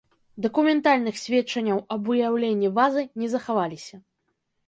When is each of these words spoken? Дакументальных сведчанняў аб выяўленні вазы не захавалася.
Дакументальных 0.43 1.19
сведчанняў 1.23 1.83
аб 1.95 2.09
выяўленні 2.11 2.71
вазы 2.79 3.05
не 3.25 3.31
захавалася. 3.35 3.95